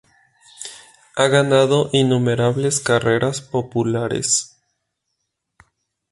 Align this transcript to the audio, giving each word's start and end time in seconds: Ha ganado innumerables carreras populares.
Ha 1.15 1.27
ganado 1.27 1.91
innumerables 1.93 2.79
carreras 2.79 3.39
populares. 3.39 4.59